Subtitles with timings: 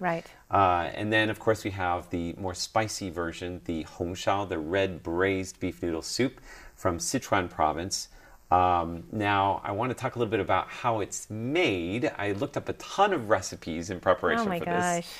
[0.00, 0.26] Right.
[0.50, 5.02] Uh, and then, of course, we have the more spicy version, the Hongshao, the red
[5.02, 6.40] braised beef noodle soup
[6.74, 8.08] from Sichuan province.
[8.50, 12.12] Um, now, I want to talk a little bit about how it's made.
[12.18, 14.96] I looked up a ton of recipes in preparation oh for gosh.
[14.96, 15.14] this.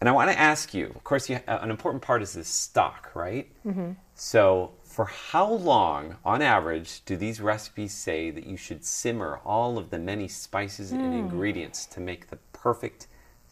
[0.00, 2.44] And I want to ask you, of course, you, uh, an important part is the
[2.44, 3.50] stock, right?
[3.66, 3.92] Mm-hmm.
[4.14, 9.76] So, for how long, on average, do these recipes say that you should simmer all
[9.76, 10.98] of the many spices mm.
[10.98, 11.18] and hmm.
[11.20, 13.06] ingredients to make the perfect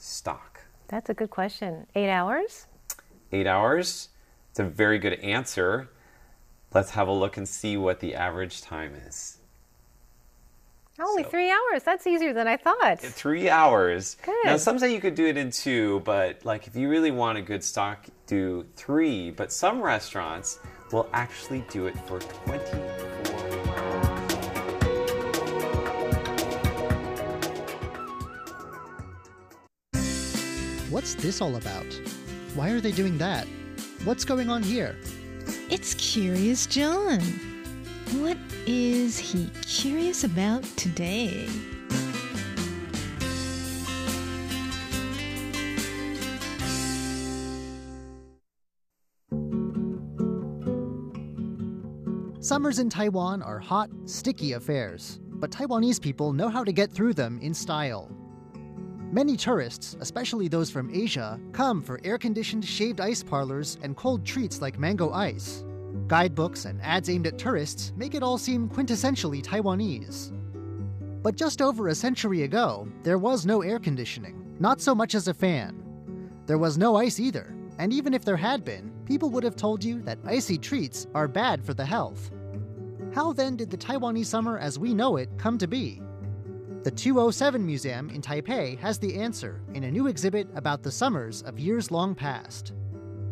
[0.06, 0.60] stock?
[0.88, 1.86] That's a good question.
[1.94, 2.66] Eight hours?
[3.32, 4.08] Eight hours?
[4.50, 5.88] It's a very good answer.
[6.72, 9.38] Let's have a look and see what the average time is.
[10.98, 11.82] Only So- three hours.
[11.84, 13.00] That's easier than I thought.
[13.00, 14.16] Three hours.
[14.22, 14.34] Good.
[14.44, 17.36] Now, some say you could do it in two, but like if you really want
[17.36, 19.30] a good stock, do three.
[19.30, 20.58] But some restaurants
[20.92, 23.65] will actually do it for 24
[30.88, 31.86] What's this all about?
[32.54, 33.48] Why are they doing that?
[34.04, 34.96] What's going on here?
[35.68, 37.20] It's Curious John.
[38.20, 38.36] What
[38.68, 41.48] is he curious about today?
[52.38, 57.14] Summers in Taiwan are hot, sticky affairs, but Taiwanese people know how to get through
[57.14, 58.08] them in style.
[59.12, 64.24] Many tourists, especially those from Asia, come for air conditioned shaved ice parlors and cold
[64.24, 65.64] treats like mango ice.
[66.08, 70.32] Guidebooks and ads aimed at tourists make it all seem quintessentially Taiwanese.
[71.22, 75.28] But just over a century ago, there was no air conditioning, not so much as
[75.28, 75.82] a fan.
[76.46, 79.82] There was no ice either, and even if there had been, people would have told
[79.82, 82.30] you that icy treats are bad for the health.
[83.14, 86.02] How then did the Taiwanese summer as we know it come to be?
[86.85, 91.41] The 207 Museum in Taipei has the answer in a new exhibit about the summers
[91.43, 92.73] of years long past.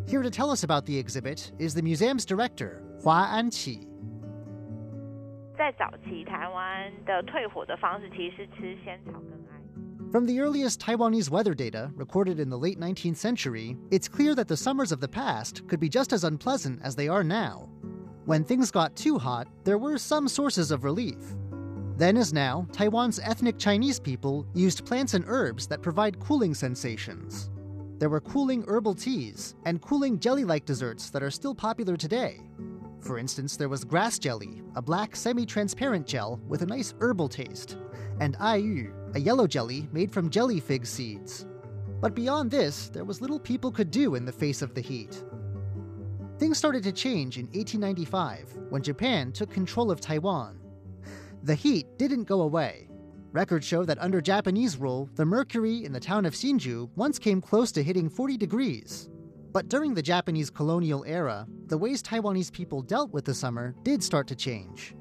[0.06, 3.86] Here to tell us about the exhibit is the museum's director, Hua Anqi.
[5.56, 10.10] 在早期台湾的退火的方式其实是吃仙草跟艾。
[10.10, 14.48] From the earliest Taiwanese weather data recorded in the late 19th century, it's clear that
[14.48, 17.68] the summers of the past could be just as unpleasant as they are now.
[18.24, 21.18] When things got too hot, there were some sources of relief.
[21.97, 27.49] Then, as now, Taiwan's ethnic Chinese people used plants and herbs that provide cooling sensations.
[27.99, 32.41] There were cooling herbal teas and cooling jelly like desserts that are still popular today.
[32.99, 37.29] For instance, there was grass jelly, a black semi transparent gel with a nice herbal
[37.29, 37.77] taste,
[38.19, 41.45] and aiyu, a yellow jelly made from jelly fig seeds.
[42.01, 45.23] But beyond this, there was little people could do in the face of the heat.
[46.39, 50.59] Things started to change in 1895 when Japan took control of Taiwan.
[51.45, 52.89] The heat didn't go away.
[53.31, 57.39] Records show that under Japanese rule, the mercury in the town of Hsinchu once came
[57.39, 59.11] close to hitting 40 degrees.
[59.51, 64.03] But during the Japanese colonial era, the ways Taiwanese people dealt with the summer did
[64.03, 64.95] start to change.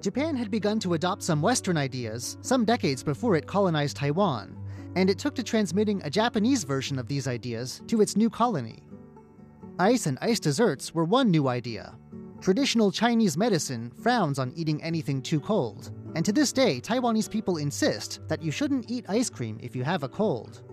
[0.00, 4.58] Japan had begun to adopt some Western ideas some decades before it colonized Taiwan,
[4.96, 8.82] and it took to transmitting a Japanese version of these ideas to its new colony.
[9.79, 11.95] Ice and ice desserts were one new idea.
[12.41, 17.57] Traditional Chinese medicine frowns on eating anything too cold, and to this day, Taiwanese people
[17.57, 20.63] insist that you shouldn't eat ice cream if you have a cold.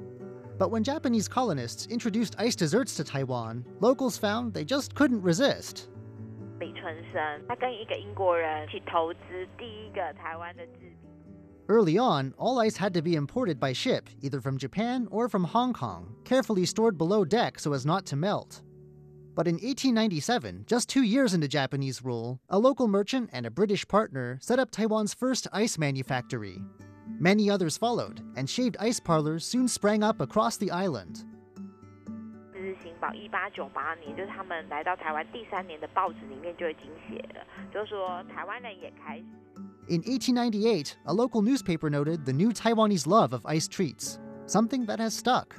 [0.58, 5.88] But when Japanese colonists introduced ice desserts to Taiwan, locals found they just couldn't resist.
[6.58, 11.10] 李春生他跟一个英国人去投资第一个台湾的制品。
[11.68, 15.44] Early on, all ice had to be imported by ship, either from Japan or from
[15.44, 18.62] Hong Kong, carefully stored below deck so as not to melt.
[19.34, 23.86] But in 1897, just two years into Japanese rule, a local merchant and a British
[23.86, 26.62] partner set up Taiwan's first ice manufactory.
[27.20, 31.24] Many others followed, and shaved ice parlors soon sprang up across the island.
[32.52, 39.24] 这是新报一八九八年，就是他们来到台湾第三年的报纸里面就已经写了，就是说台湾人也开始。
[39.88, 44.98] In 1898, a local newspaper noted the new Taiwanese love of ice treats, something that
[44.98, 45.54] has stuck.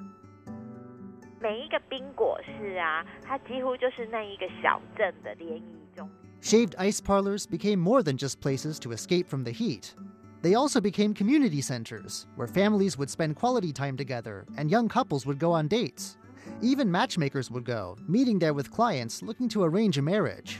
[1.41, 5.63] 每一个冰果室啊，它几乎就是那一个小镇的联谊
[5.95, 6.09] 中
[6.41, 6.67] 心。
[6.67, 9.93] Shaved ice parlors became more than just places to escape from the heat.
[10.41, 15.25] They also became community centers where families would spend quality time together and young couples
[15.25, 16.17] would go on dates.
[16.61, 20.59] Even matchmakers would go, meeting there with clients looking to arrange a marriage.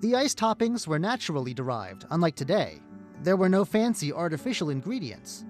[0.00, 2.80] The ice toppings were naturally derived, unlike today.
[3.24, 5.44] There were no fancy artificial ingredients.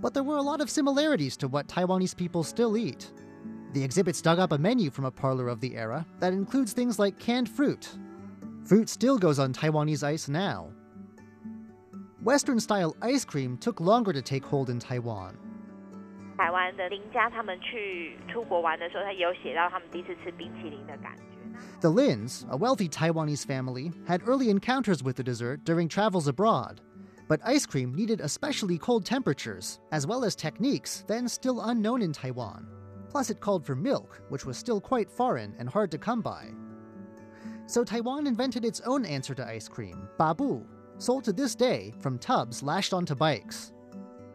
[0.00, 3.12] But there were a lot of similarities to what Taiwanese people still eat.
[3.76, 6.98] The exhibits dug up a menu from a parlor of the era that includes things
[6.98, 7.88] like canned fruit.
[8.64, 10.70] Fruit still goes on Taiwanese ice now.
[12.22, 15.36] Western style ice cream took longer to take hold in Taiwan.
[16.38, 21.22] 台湾的邻家他们去出国玩的时候，他也有写到他们第一次吃冰淇淋的感觉。
[21.80, 26.80] The Lins, a wealthy Taiwanese family, had early encounters with the dessert during travels abroad.
[27.28, 32.12] But ice cream needed especially cold temperatures, as well as techniques then still unknown in
[32.12, 32.66] Taiwan.
[33.16, 36.48] Plus, it called for milk, which was still quite foreign and hard to come by.
[37.66, 40.64] So, Taiwan invented its own answer to ice cream, babu,
[40.98, 43.72] sold to this day from tubs lashed onto bikes.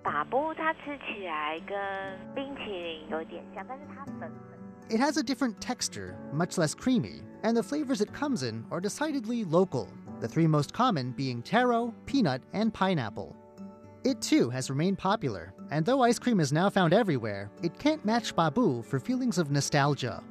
[0.03, 1.75] 法布它吃起来跟
[2.33, 4.57] 冰淇淋有点像，但是它粉粉。
[4.89, 8.79] It has a different texture, much less creamy, and the flavors it comes in are
[8.79, 9.87] decidedly local,
[10.21, 13.35] the three most common being taro, peanut, and pineapple.
[14.05, 18.03] It too has remained popular, and though ice cream is now found everywhere, it can't
[18.05, 20.21] match Babu for feelings of nostalgia.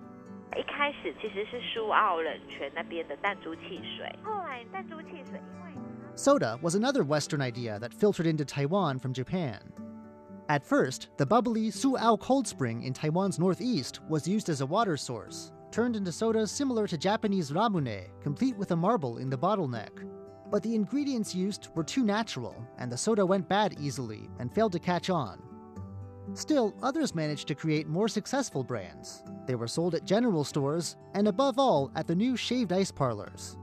[0.57, 5.73] 一开始其实是苏澳冷泉那边的弹珠汽水，后来弹珠汽水因为
[6.17, 9.61] Soda was another Western idea that filtered into Taiwan from Japan.
[10.49, 14.97] At first, the bubbly Suao Cold Spring in Taiwan's northeast was used as a water
[14.97, 19.91] source, turned into sodas similar to Japanese ramune, complete with a marble in the bottleneck.
[20.51, 24.73] But the ingredients used were too natural, and the soda went bad easily and failed
[24.73, 25.39] to catch on.
[26.35, 29.25] Still, others managed to create more successful brands.
[29.47, 33.57] They were sold at general stores, and above all, at the new shaved ice parlors.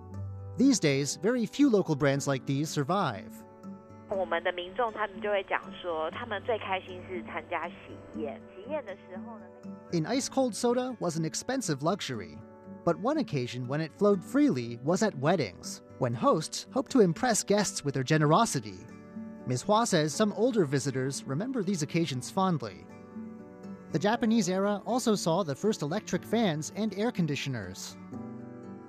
[0.58, 3.32] These days, very few local brands like these survive.
[4.10, 12.38] 我们的民众他们就会讲说，他们最开心是参加喜宴，喜宴的时候呢，那个 In ice cold soda was an expensive luxury.
[12.86, 17.44] But one occasion when it flowed freely was at weddings, when hosts hoped to impress
[17.44, 18.86] guests with their generosity.
[19.48, 19.64] Ms.
[19.64, 22.86] Hua says some older visitors remember these occasions fondly.
[23.92, 27.96] The Japanese era also saw the first electric fans and air conditioners.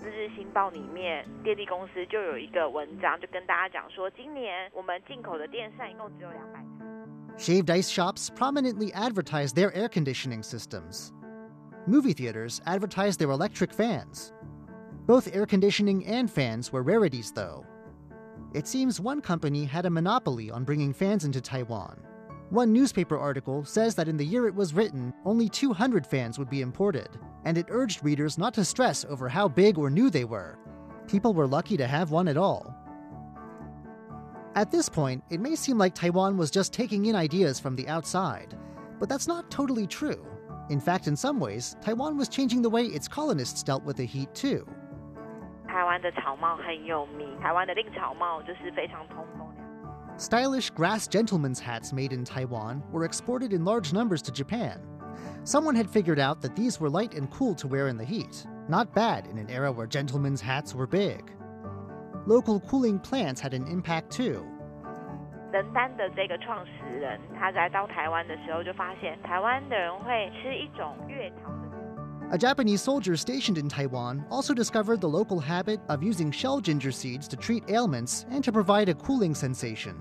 [0.06, 6.67] 《日日新报》里面电力公司就有一个文章，就跟大家讲说，今年我们进口的电扇一共只有两百台。
[7.38, 11.11] Shaved ice shops prominently advertised their air conditioning systems.
[11.89, 14.31] Movie theaters advertised their electric fans.
[15.07, 17.65] Both air conditioning and fans were rarities, though.
[18.53, 22.00] It seems one company had a monopoly on bringing fans into Taiwan.
[22.51, 26.47] One newspaper article says that in the year it was written, only 200 fans would
[26.47, 27.09] be imported,
[27.45, 30.59] and it urged readers not to stress over how big or new they were.
[31.07, 32.75] People were lucky to have one at all.
[34.53, 37.88] At this point, it may seem like Taiwan was just taking in ideas from the
[37.88, 38.56] outside,
[39.00, 40.24] but that's not totally true.
[40.71, 44.06] In fact, in some ways, Taiwan was changing the way its colonists dealt with the
[44.06, 44.67] heat too.
[45.67, 50.19] 台湾的草帽很有名，台湾的令草帽就是非常通风良。
[50.19, 54.81] Stylish grass gentlemen's hats made in Taiwan were exported in large numbers to Japan.
[55.44, 58.47] Someone had figured out that these were light and cool to wear in the heat,
[58.69, 61.32] not bad in an era where gentlemen's hats were big.
[62.26, 64.47] Local cooling plants had an impact too.
[65.53, 71.65] 人丹的这个创始人，他来到台湾的时候就发现，台湾的人会吃一种月桃的。
[72.32, 76.91] A Japanese soldier stationed in Taiwan also discovered the local habit of using shell ginger
[76.91, 79.94] seeds to treat ailments and to provide a cooling sensation.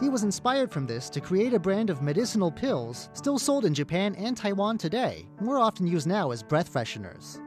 [0.00, 3.72] He was inspired from this to create a brand of medicinal pills still sold in
[3.72, 7.40] Japan and Taiwan today, more often used now as breath fresheners.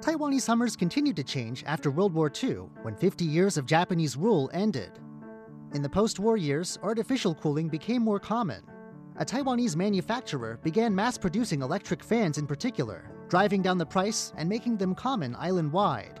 [0.00, 4.50] Taiwanese summers continued to change after World War II, when 50 years of Japanese rule
[4.52, 5.00] ended.
[5.74, 8.62] In the post war years, artificial cooling became more common.
[9.16, 14.48] A Taiwanese manufacturer began mass producing electric fans in particular, driving down the price and
[14.48, 16.20] making them common island wide.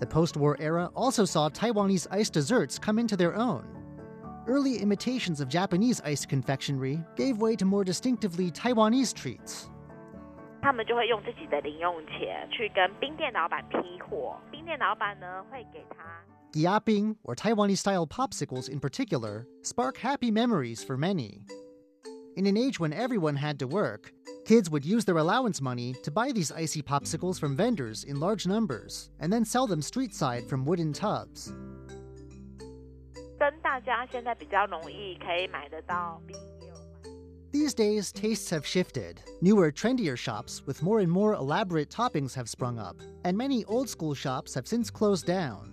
[0.00, 3.64] The post war era also saw Taiwanese ice desserts come into their own.
[4.46, 9.68] Early imitations of Japanese ice confectionery gave way to more distinctively Taiwanese treats.
[10.62, 15.96] 他们就会用自己的零用钱去跟冰店老板批货，冰店老板呢会给他
[16.52, 21.42] Giaping, or Taiwanese style popsicles in particular, spark happy memories for many.
[22.36, 24.12] In an age when everyone had to work,
[24.44, 28.46] kids would use their allowance money to buy these icy popsicles from vendors in large
[28.46, 31.52] numbers and then sell them street side from wooden tubs.
[33.38, 37.12] 跟大家现在比较容易可以买得到冰也有关。
[37.52, 39.20] These days, tastes have shifted.
[39.42, 43.88] Newer, trendier shops with more and more elaborate toppings have sprung up, and many old
[43.88, 45.69] school shops have since closed down.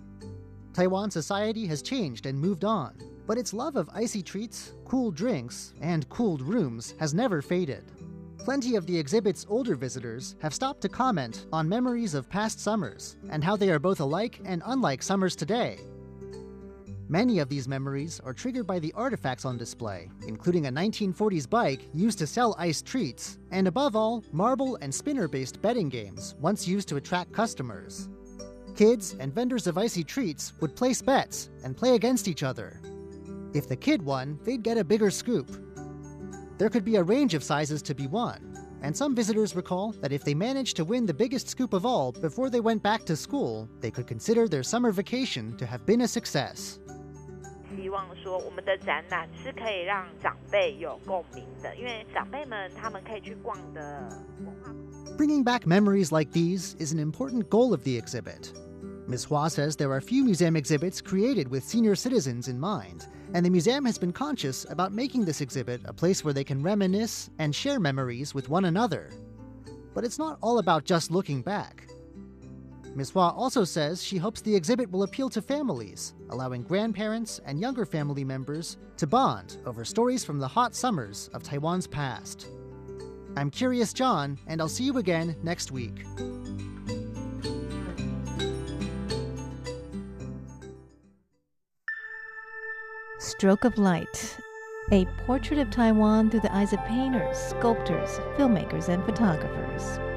[0.73, 2.95] Taiwan society has changed and moved on,
[3.25, 7.91] but its love of icy treats, cool drinks, and cooled rooms has never faded.
[8.37, 13.17] Plenty of the exhibit's older visitors have stopped to comment on memories of past summers
[13.29, 15.77] and how they are both alike and unlike summers today.
[17.09, 21.81] Many of these memories are triggered by the artifacts on display, including a 1940s bike
[21.91, 26.67] used to sell ice treats, and above all, marble and spinner based betting games once
[26.67, 28.09] used to attract customers.
[28.76, 32.80] Kids and vendors of icy treats would place bets and play against each other.
[33.52, 35.48] If the kid won, they'd get a bigger scoop.
[36.58, 40.12] There could be a range of sizes to be won, and some visitors recall that
[40.12, 43.16] if they managed to win the biggest scoop of all before they went back to
[43.16, 46.78] school, they could consider their summer vacation to have been a success.
[47.76, 54.08] 希望说我们的展览是可以让长辈有共鸣的，因为长辈们他们可以去逛的
[54.44, 54.72] 文化。
[55.17, 58.53] Bringing back memories like these is an important goal of the exhibit.
[59.07, 59.25] Ms.
[59.25, 63.49] Hua says there are few museum exhibits created with senior citizens in mind, and the
[63.49, 67.53] museum has been conscious about making this exhibit a place where they can reminisce and
[67.53, 69.11] share memories with one another.
[69.93, 71.87] But it's not all about just looking back.
[72.95, 73.11] Ms.
[73.11, 77.85] Hua also says she hopes the exhibit will appeal to families, allowing grandparents and younger
[77.85, 82.47] family members to bond over stories from the hot summers of Taiwan's past.
[83.37, 86.03] I'm Curious John, and I'll see you again next week.
[93.19, 94.37] Stroke of Light,
[94.91, 100.08] a portrait of Taiwan through the eyes of painters, sculptors, filmmakers, and photographers.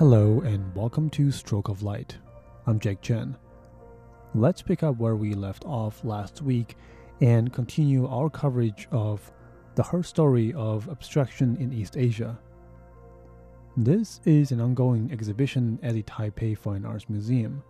[0.00, 2.16] Hello and welcome to Stroke of Light.
[2.66, 3.36] I'm Jake Chen.
[4.34, 6.78] Let's pick up where we left off last week
[7.20, 9.30] and continue our coverage of
[9.74, 12.38] the Her Story of Abstraction in East Asia.
[13.76, 17.62] This is an ongoing exhibition at the Taipei Fine Arts Museum.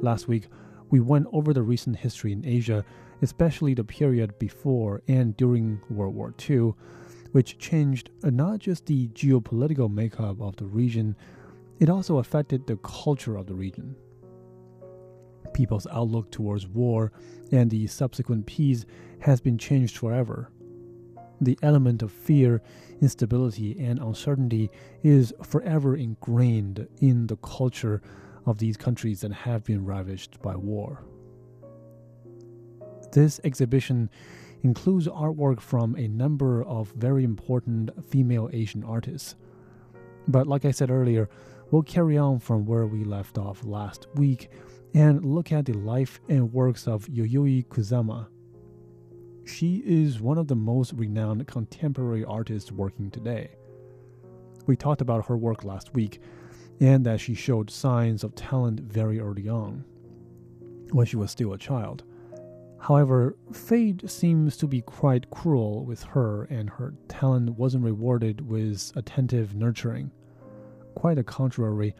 [0.00, 0.46] Last week,
[0.90, 2.84] we went over the recent history in Asia,
[3.20, 6.74] especially the period before and during World War II,
[7.34, 11.16] which changed not just the geopolitical makeup of the region,
[11.80, 13.96] it also affected the culture of the region.
[15.52, 17.10] People's outlook towards war
[17.50, 18.86] and the subsequent peace
[19.18, 20.52] has been changed forever.
[21.40, 22.62] The element of fear,
[23.00, 24.70] instability, and uncertainty
[25.02, 28.00] is forever ingrained in the culture
[28.46, 31.02] of these countries that have been ravished by war.
[33.10, 34.08] This exhibition
[34.64, 39.36] includes artwork from a number of very important female Asian artists.
[40.26, 41.28] But like I said earlier,
[41.70, 44.48] we'll carry on from where we left off last week
[44.94, 48.26] and look at the life and works of Yayoi Kusama.
[49.44, 53.50] She is one of the most renowned contemporary artists working today.
[54.66, 56.20] We talked about her work last week
[56.80, 59.84] and that she showed signs of talent very early on,
[60.90, 62.02] when she was still a child.
[62.86, 68.92] However, fate seems to be quite cruel with her, and her talent wasn't rewarded with
[68.94, 70.10] attentive nurturing.
[70.94, 71.94] Quite the contrary,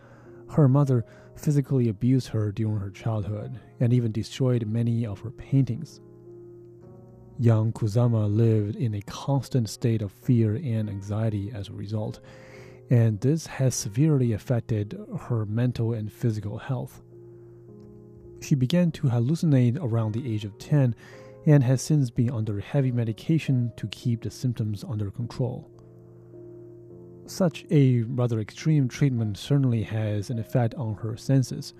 [0.50, 6.03] her mother physically abused her during her childhood and even destroyed many of her paintings.
[7.38, 12.21] Young Kusama lived in a constant state of fear and anxiety as a result,
[12.91, 17.00] and this has severely affected her mental and physical health.
[18.41, 20.95] She began to hallucinate around the age of 10
[21.47, 25.71] and has since been under heavy medication to keep the symptoms under control.
[27.26, 31.73] Such a rather extreme treatment certainly has an effect on her senses.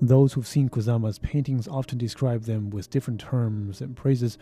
[0.00, 4.38] Those who've seen Kusama's paintings often describe them with different terms and phrases,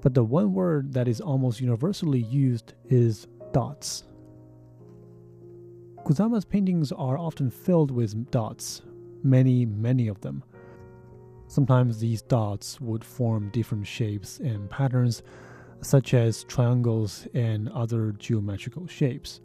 [0.00, 4.04] but the one word that is almost universally used is dots.
[6.04, 8.82] Kusama's paintings are often filled with dots,
[9.22, 10.42] many, many of them.
[11.52, 15.22] Sometimes these dots would form different shapes and patterns,
[15.82, 19.42] such as triangles and other geometrical shapes.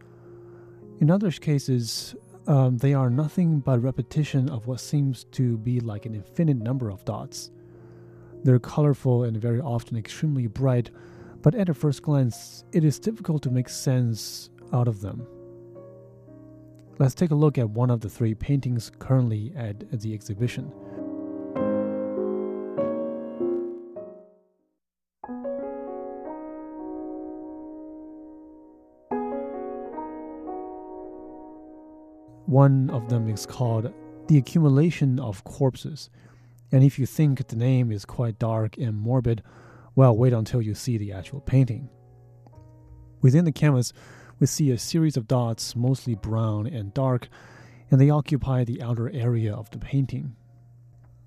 [1.01, 2.15] In other cases,
[2.47, 6.89] um, they are nothing but repetition of what seems to be like an infinite number
[6.89, 7.51] of dots.
[8.41, 10.91] They're colorful and very often extremely bright,
[11.41, 15.27] but at a first glance, it is difficult to make sense out of them.
[16.99, 20.71] Let's take a look at one of the three paintings currently at the exhibition.
[32.57, 33.93] One of them is called
[34.25, 36.09] The Accumulation of Corpses.
[36.71, 39.43] And if you think the name is quite dark and morbid,
[39.95, 41.87] well, wait until you see the actual painting.
[43.21, 43.93] Within the canvas,
[44.39, 47.29] we see a series of dots, mostly brown and dark,
[47.91, 50.35] and they occupy the outer area of the painting.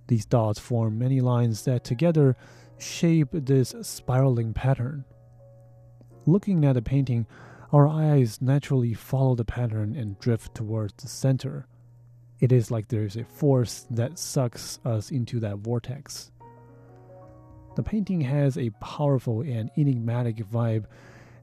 [0.09, 2.37] These dots form many lines that together
[2.77, 5.05] shape this spiraling pattern.
[6.27, 7.29] Looking at the painting,
[7.73, 11.67] our eyes naturally follow the pattern and drift towards the center.
[12.41, 16.33] It is like there is a force that sucks us into that vortex.
[17.77, 20.87] The painting has a powerful and enigmatic vibe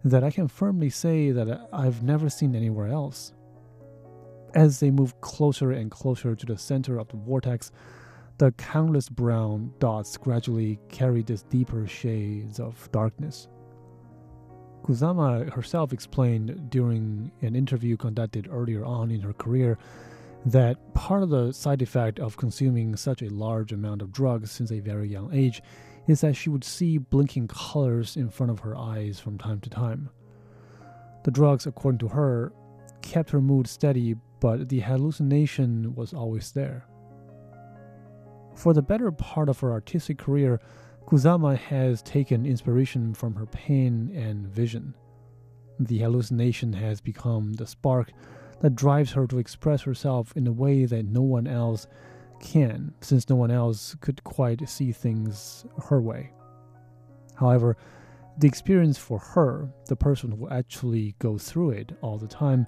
[0.03, 3.33] that I can firmly say that I've never seen anywhere else.
[4.53, 7.71] As they move closer and closer to the center of the vortex,
[8.37, 13.47] the countless brown dots gradually carry these deeper shades of darkness.
[14.87, 19.77] Kusama herself explained during an interview conducted earlier on in her career
[20.45, 24.71] that part of the side effect of consuming such a large amount of drugs since
[24.71, 25.61] a very young age
[26.07, 29.69] is that she would see blinking colors in front of her eyes from time to
[29.69, 30.09] time.
[31.25, 32.53] The drugs, according to her,
[33.01, 36.85] kept her mood steady, but the hallucination was always there.
[38.55, 40.61] For the better part of her artistic career,
[41.07, 44.93] Kusama has taken inspiration from her pain and vision.
[45.79, 48.11] The hallucination has become the spark
[48.59, 51.87] that drives her to express herself in a way that no one else
[52.41, 56.33] can, since no one else could quite see things her way.
[57.35, 57.77] However,
[58.37, 62.67] the experience for her, the person who actually goes through it all the time,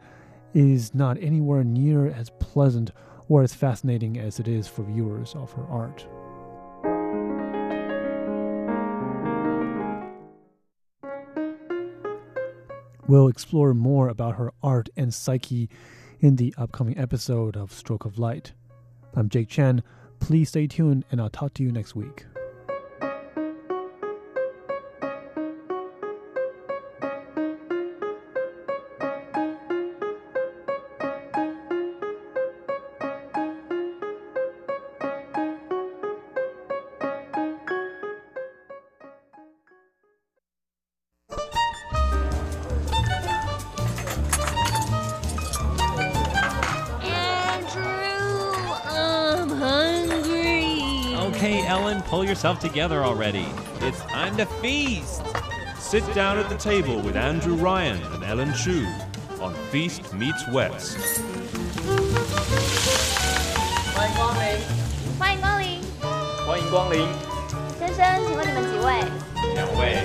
[0.53, 2.91] is not anywhere near as pleasant
[3.27, 6.07] or as fascinating as it is for viewers of her art.
[13.09, 15.67] We'll explore more about her art and psyche
[16.19, 18.53] in the upcoming episode of Stroke of Light.
[19.15, 19.81] I'm Jake Chen.
[20.19, 22.27] Please stay tuned, and I'll talk to you next week.
[51.38, 53.46] Okay, Ellen, pull yourself together already.
[53.80, 55.22] It's time to feast.
[55.78, 58.84] Sit down at the table with Andrew Ryan and Ellen Chu
[59.40, 60.98] on Feast Meets West.
[63.94, 64.58] 欢迎光临，
[65.18, 65.80] 欢迎光临，
[66.46, 67.06] 欢迎光临。
[67.78, 69.00] 先生，请问你们几位
[69.54, 70.02] 两位，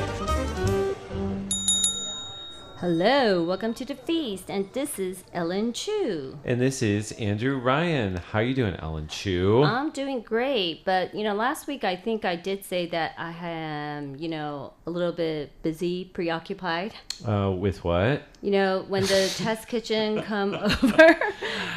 [2.84, 6.38] ？Hello, welcome to the feast, and this is Ellen Chu.
[6.44, 8.16] And this is Andrew Ryan.
[8.16, 9.62] How are you doing, Ellen Chu?
[9.64, 13.32] I'm doing great, but you know, last week I think I did say that I
[13.40, 16.92] am, you know, a little bit busy, preoccupied.
[17.26, 18.24] Uh, with what?
[18.42, 21.18] You know, when the test kitchen come over,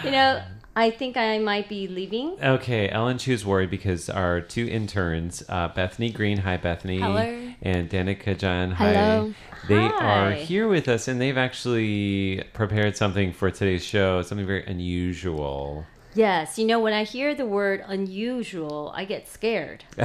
[0.03, 0.43] you know,
[0.75, 2.35] I think I might be leaving.
[2.43, 7.46] Okay, Ellen Chu's worried because our two interns, uh, Bethany Green, hi Bethany, Hello.
[7.61, 8.93] And Danica John, hi.
[8.93, 9.33] Hello.
[9.67, 10.29] They Hi.
[10.29, 15.85] are here with us, and they've actually prepared something for today's show, something very unusual.
[16.17, 19.83] Yes, you know, when I hear the word unusual, I get scared.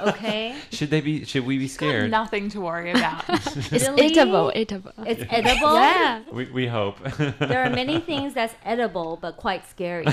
[0.00, 0.56] Okay?
[0.70, 1.24] Should they be?
[1.24, 2.10] Should we be scared?
[2.10, 3.24] Nothing to worry about.
[3.28, 4.92] It's edible, edible.
[5.06, 5.74] It's edible.
[5.74, 6.22] Yeah.
[6.32, 6.98] We, we hope.
[7.38, 10.06] There are many things that's edible but quite scary.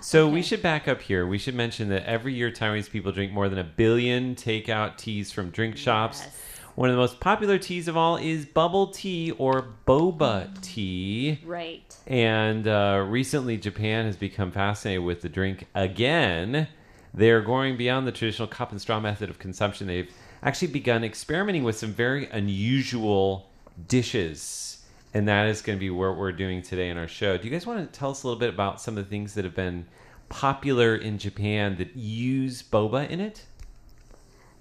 [0.00, 1.26] So we should back up here.
[1.26, 5.32] We should mention that every year Taiwanese people drink more than a billion takeout teas
[5.32, 6.22] from drink shops.
[6.22, 6.42] Yes.
[6.76, 11.40] One of the most popular teas of all is bubble tea or boba tea.
[11.42, 11.96] right.
[12.06, 16.68] And uh, recently, Japan has become fascinated with the drink again.
[17.14, 19.86] They're going beyond the traditional cup and straw method of consumption.
[19.86, 20.12] They've
[20.42, 23.48] actually begun experimenting with some very unusual
[23.88, 24.84] dishes.
[25.14, 27.38] And that is going to be what we're doing today in our show.
[27.38, 29.32] Do you guys want to tell us a little bit about some of the things
[29.32, 29.86] that have been
[30.28, 33.46] popular in Japan that use boba in it?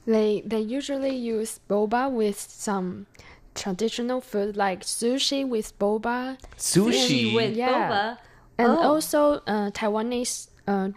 [0.07, 3.07] They they usually use boba with some
[3.55, 7.35] traditional food like sushi with boba, Sushi.
[7.35, 7.69] with Yeah.
[7.89, 8.17] boba.
[8.59, 8.83] and Oh.
[8.95, 10.91] also uh, Taiwanese uh,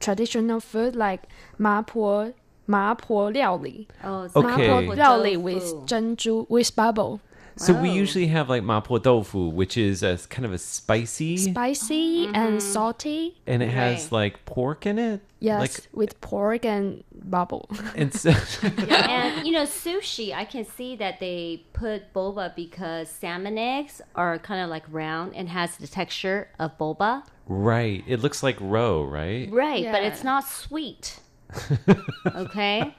[0.00, 1.22] traditional food like
[1.58, 2.30] 麻婆
[2.66, 4.42] 麻婆料理， Oh, it's Okay.
[4.42, 5.42] 麻 mapo 婆料理 tofu.
[5.42, 7.20] with 珍珠 with bubble,
[7.57, 12.25] So we usually have like mapo tofu, which is a kind of a spicy, spicy
[12.27, 12.59] and mm-hmm.
[12.59, 13.41] salty.
[13.45, 14.11] and it has Right.
[14.11, 15.21] like pork in it.
[15.39, 17.69] Yes, Like, with pork and bubble.
[17.95, 23.57] and so, and you know, sushi, I can see that they put boba because salmon
[23.57, 27.23] eggs are kind of like round and has the texture of boba.
[27.47, 28.03] right.
[28.07, 29.49] It looks like roe, right?
[29.51, 31.19] Right, but it's not sweet.
[32.35, 32.95] okay?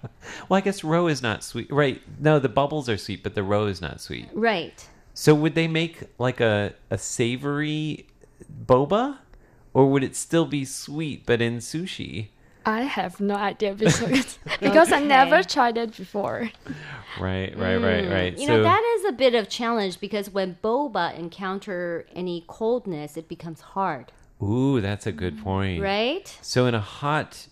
[0.48, 1.70] Well, I guess roe is not sweet.
[1.70, 2.00] Right.
[2.18, 4.28] No, the bubbles are sweet, but the roe is not sweet.
[4.32, 4.86] Right.
[5.14, 8.06] So would they make like a, a savory
[8.66, 9.18] boba?
[9.74, 12.28] Or would it still be sweet but in sushi?
[12.68, 16.50] I have no idea because because I never tried it before.
[17.18, 18.12] Right, right, right, mm.
[18.12, 18.38] right.
[18.38, 23.16] You so know, that is a bit of challenge because when boba encounter any coldness,
[23.16, 25.82] it becomes hard, ooh, that's a good point.
[25.82, 26.38] right?
[26.42, 27.46] So in a hot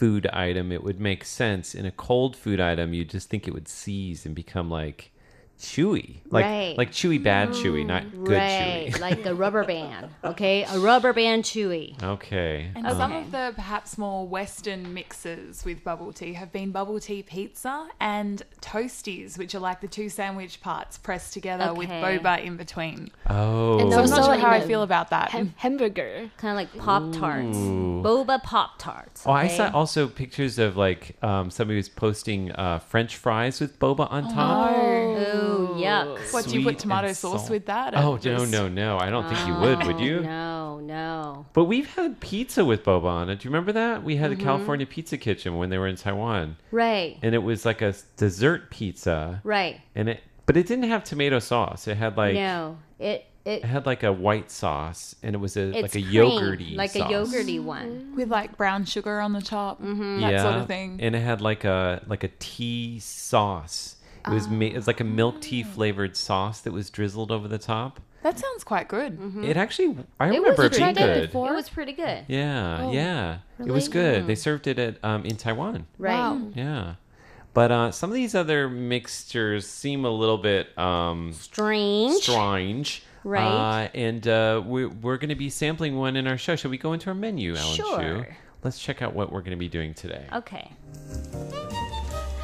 [0.00, 1.74] food item, it would make sense.
[1.74, 5.12] In a cold food item, you just think it would seize and become like
[5.60, 6.74] chewy, like Right.
[6.78, 9.00] like chewy bad chewy, not good right, chewy.
[9.08, 10.08] like a rubber band.
[10.24, 12.00] Okay, a rubber band chewy.
[12.02, 12.70] Okay.
[12.74, 17.22] And some of the perhaps more Western mixes with bubble tea have been bubble tea
[17.22, 22.56] pizza and toasties, which are like the two sandwich parts pressed together with boba in
[22.56, 23.10] between.
[23.28, 23.78] Oh.
[23.78, 25.30] And So I'm not sure in how I feel about that.
[25.30, 26.30] Ham- hamburger.
[26.38, 29.24] Kind of like Pop Tarts, boba Pop Tarts.
[29.26, 33.78] Oh, I saw also pictures of like um, somebody was posting uh, French fries with
[33.78, 34.70] boba on top.
[34.72, 35.49] Oh,
[35.82, 36.32] yuck.
[36.32, 37.50] What do you put tomato sauce salt.
[37.50, 37.94] with that?
[37.96, 38.98] Oh And no, no, no!
[38.98, 39.84] I don't think you would.
[39.86, 40.20] Would you?
[40.20, 41.46] No, no.
[41.52, 43.40] But we've had pizza with boba on it.
[43.40, 44.02] Do you remember that?
[44.02, 44.22] We Mm-hmm.
[44.22, 47.82] had the California Pizza Kitchen when they were in Taiwan, Right, and it was like
[47.82, 49.80] a dessert pizza, right.
[49.94, 51.86] and it but it didn't have tomato sauce.
[51.88, 55.56] It had like no, it it it had like a white sauce, and it was
[55.56, 57.10] a like a cream, yogurty, like sauce.
[57.10, 58.12] a yogurty one.
[58.14, 60.20] With like brown sugar on the top, Mm-hmm.
[60.20, 60.98] that yeah, sort of thing.
[61.00, 63.96] and it had like a like a tea sauce.
[64.26, 65.72] It was ma- it was like a milk tea Ah.
[65.74, 68.00] flavored sauce that was drizzled over the top.
[68.22, 69.18] that sounds quite good.
[69.42, 70.34] It actually, I Mm-hmm.
[70.34, 71.14] It remember was it being pretty good.
[71.14, 71.26] good.
[71.28, 71.52] before?
[71.52, 72.24] It was pretty good.
[72.28, 74.26] Yeah, yeah, it was good.
[74.26, 75.86] They served it at um, in Taiwan.
[75.98, 76.12] Right.
[76.12, 76.40] Wow.
[76.54, 76.94] Yeah.
[77.54, 82.22] But uh, some of these other mixtures seem a little bit um, Strange.
[82.22, 83.02] strange.
[83.24, 83.84] Right.
[83.86, 86.54] Uh, and uh, we're, we're going to be sampling one in our show.
[86.56, 87.82] Shall we go into our menu, Ellen Chu?
[87.82, 88.36] Sure.
[88.62, 90.26] Let's check out what we're going to be doing today.
[90.32, 90.70] Okay.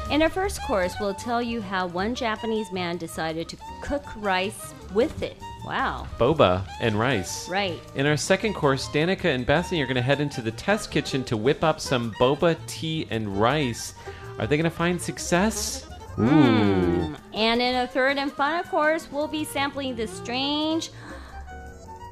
[0.09, 4.73] In our first course, we'll tell you how one Japanese man decided to cook rice
[4.93, 5.35] with it.
[5.65, 6.07] Wow.
[6.17, 7.49] Boba and rice.
[7.49, 7.77] Right.
[7.93, 11.25] In our second course, Danica and Bethany are going to head into the test kitchen
[11.25, 13.95] to whip up some boba tea and rice.
[14.39, 15.83] Are they going to find success?
[16.15, 16.29] Hmm.
[16.29, 17.15] Ooh.
[17.33, 20.89] And in our third and final course, we'll be sampling this strange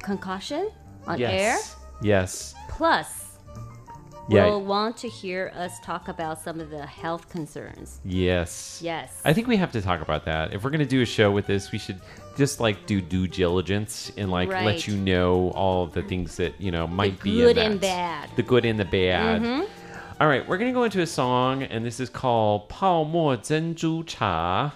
[0.02, 0.70] concoction
[1.06, 1.56] on air.
[1.56, 1.76] Yes.
[2.02, 2.54] Yes.
[2.68, 3.15] Plus,
[4.29, 4.45] Yeah.
[4.45, 7.99] we'll want to hear us talk about some of the health concerns.
[8.05, 8.79] Yes.
[8.81, 9.19] Yes.
[9.25, 10.53] I think we have to talk about that.
[10.53, 11.99] If we're going to do a show with this, we should
[12.37, 14.65] just like do due diligence and like Right.
[14.65, 17.81] let you know all of the things that, you know, might be good in and
[17.81, 18.27] that.
[18.27, 18.35] bad.
[18.37, 19.41] The good and the bad.
[19.41, 19.65] Mm-hmm.
[20.21, 24.71] All right, we're going to go into a song and this is called 泡沫珍珠茶.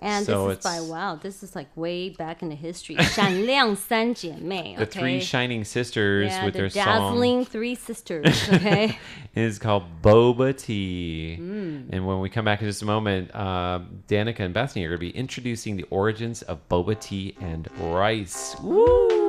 [0.00, 2.96] And So this is by it's- wow, this is like way back in the history.
[2.96, 5.00] 闪亮三姐妹, The okay?
[5.00, 8.26] Three Shining Sisters yeah, with the their dazzling three sisters.
[8.52, 8.98] Okay.
[9.34, 11.38] is called Boba Tea.
[11.40, 11.86] Mm.
[11.92, 15.00] And when we come back in just a moment, uh, Danica and Bethany are going
[15.00, 18.54] to be introducing the origins of boba tea and rice.
[18.62, 19.19] Woo!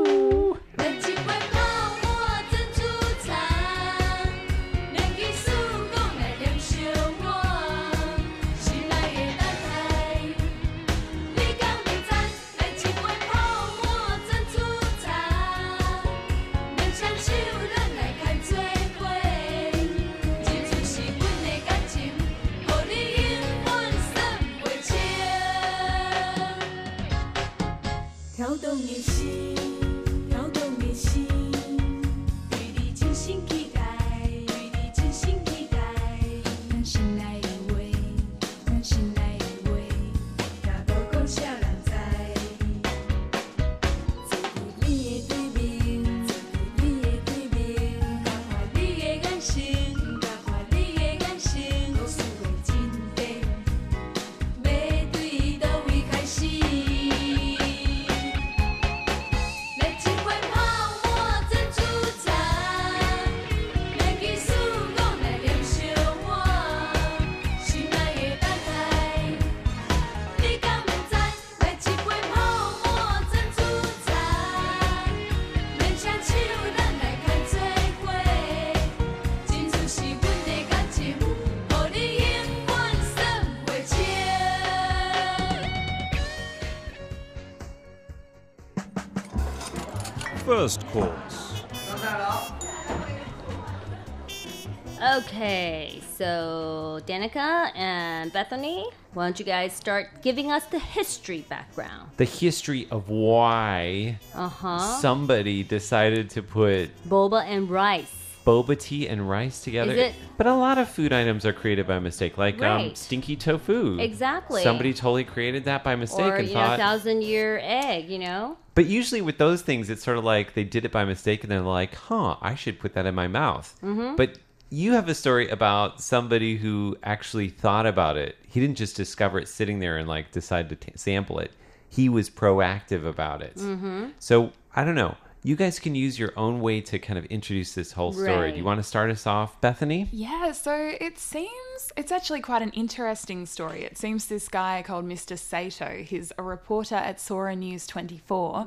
[96.22, 102.10] So Danica and Bethany, why don't you guys start giving us the history background?
[102.16, 104.78] The history of why Uh huh.
[105.00, 108.14] somebody decided to put Boba and rice.
[108.46, 109.92] boba tea and rice together.
[109.92, 113.98] It- But a lot of food items are created by mistake, like um, stinky tofu.
[113.98, 114.62] Exactly.
[114.62, 116.78] Somebody totally created that by mistake Or, and you know, thought.
[116.78, 118.56] thousand year egg, you know?
[118.76, 121.50] But usually with those things, it's sort of like they did it by mistake and
[121.50, 123.74] they're like, huh, I should put that in my mouth.
[123.82, 124.14] Mm-hmm.
[124.16, 124.38] But
[124.72, 128.36] you have a story about somebody who actually thought about it.
[128.48, 131.52] He didn't just discover it sitting there and like decide to t- sample it.
[131.90, 133.56] He was proactive about it.
[133.56, 134.12] Mhm.
[134.18, 135.16] So I don't know.
[135.44, 138.34] You guys can use your own way to kind of introduce this whole story.
[138.36, 138.50] Right.
[138.52, 140.08] Do you want to start us off, Bethany?
[140.10, 143.82] Yeah, so it seems it's actually quite an interesting story.
[143.82, 145.36] It seems this guy called Mr.
[145.38, 148.66] Sato, he's a reporter at Sora News 24.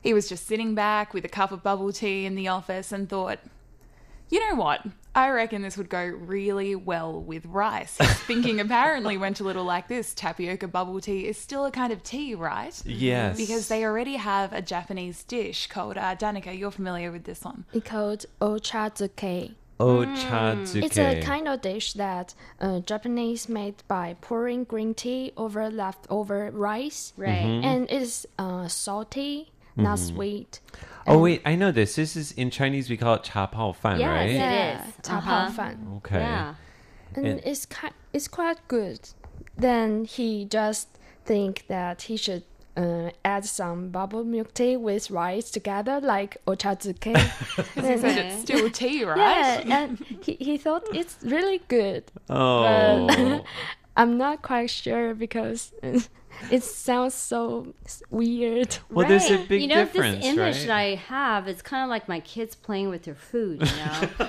[0.00, 3.08] He was just sitting back with a cup of bubble tea in the office and
[3.08, 3.38] thought,
[4.30, 4.84] you know what?
[5.16, 7.98] I reckon this would go really well with rice.
[7.98, 11.92] His thinking apparently went a little like this tapioca bubble tea is still a kind
[11.92, 12.80] of tea, right?
[12.84, 13.36] Yes.
[13.36, 16.56] Because they already have a Japanese dish called uh, Danica.
[16.58, 17.64] You're familiar with this one.
[17.72, 19.54] It's called ochazuke.
[19.80, 20.82] Ochazuke.
[20.84, 26.50] It's a kind of dish that uh, Japanese made by pouring green tea over leftover
[26.52, 27.12] rice.
[27.16, 27.42] Right.
[27.44, 27.64] Mhm.
[27.64, 30.06] And it's uh, salty, not Mhm.
[30.14, 30.60] sweet.
[31.06, 31.96] Oh wait, I know this.
[31.96, 34.30] This is in Chinese we call it cha pao fan, Yes, right?
[34.30, 34.94] it Yeah, is.
[35.06, 35.46] cha Uh-huh.
[35.46, 35.88] pao fan.
[35.98, 36.20] Okay.
[36.20, 36.54] Yeah.
[37.16, 39.00] And, And- it's ki- it's quite good.
[39.56, 40.88] Then he just
[41.24, 42.44] think that he should
[42.76, 47.14] uh, add some bubble milk tea with rice together, like ochazuke.
[47.76, 49.16] He said it's still tea, right?
[49.64, 52.02] Yeah, and he, he thought it's really good.
[52.28, 53.06] Oh.
[53.06, 53.44] But
[53.96, 55.72] I'm not quite sure because
[56.50, 57.74] it sounds so
[58.10, 58.76] weird.
[58.90, 59.48] Well, there's a Right.
[59.48, 60.66] big you know, difference, this image right?
[60.66, 63.60] that I have is kind of like my kids playing with their food.
[63.60, 64.28] You know,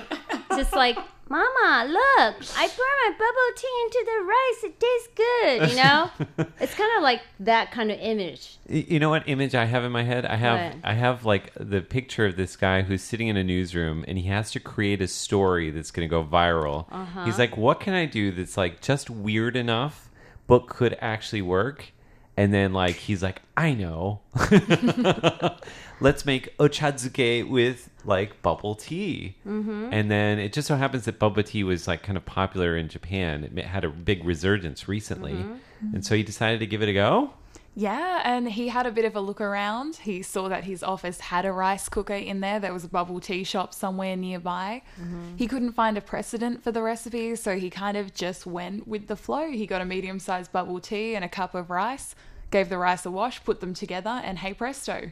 [0.56, 4.64] just like, Mama, look, I pour my bubble tea into the rice.
[4.64, 5.70] It tastes good.
[5.70, 8.58] You know, it's kind of like that kind of image.
[8.68, 10.24] You know what image I have in my head?
[10.24, 10.84] I have What?
[10.84, 14.28] I have like the picture of this guy who's sitting in a newsroom and he
[14.28, 16.86] has to create a story that's going to go viral.
[16.92, 17.24] Uh-huh.
[17.24, 20.08] He's like, "What can I do that's like just weird enough
[20.46, 21.92] but could actually work?"
[22.36, 24.20] And then like he's like, "I know.
[26.00, 29.88] Let's make ochazuke with like bubble tea." Mhm.
[29.92, 32.88] And then it just so happens that bubble tea was like kind of popular in
[32.88, 33.50] Japan.
[33.56, 35.32] It had a big resurgence recently.
[35.32, 35.58] Mhm.
[35.94, 37.30] And so he decided to give it a go.
[37.78, 39.96] Yeah, and he had a bit of a look around.
[39.96, 42.58] He saw that his office had a rice cooker in there.
[42.58, 44.80] There was a bubble tea shop somewhere nearby.
[44.98, 45.36] Mm-hmm.
[45.36, 49.08] He couldn't find a precedent for the recipe, so he kind of just went with
[49.08, 49.50] the flow.
[49.50, 52.14] He got a medium sized bubble tea and a cup of rice,
[52.50, 55.10] gave the rice a wash, put them together, and hey presto,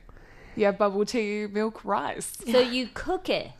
[0.57, 2.33] you have bubble tea, milk, rice.
[2.50, 3.53] So you cook it